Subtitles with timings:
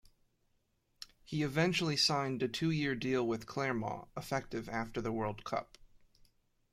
[1.23, 5.77] He eventually signed a two-year deal with Clermont, effective after the World Cup.